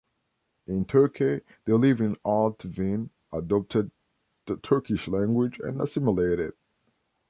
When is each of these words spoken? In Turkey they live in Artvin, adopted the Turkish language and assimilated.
In 0.65 0.85
Turkey 0.85 1.41
they 1.65 1.73
live 1.73 2.01
in 2.01 2.15
Artvin, 2.25 3.11
adopted 3.31 3.91
the 4.47 4.57
Turkish 4.57 5.07
language 5.07 5.59
and 5.59 5.79
assimilated. 5.79 6.53